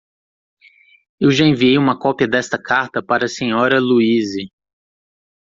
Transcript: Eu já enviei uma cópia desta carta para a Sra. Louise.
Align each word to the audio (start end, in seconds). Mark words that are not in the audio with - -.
Eu 1.19 1.29
já 1.29 1.45
enviei 1.45 1.77
uma 1.77 1.95
cópia 1.95 2.27
desta 2.27 2.57
carta 2.59 3.03
para 3.03 3.25
a 3.25 3.27
Sra. 3.27 3.79
Louise. 3.79 4.51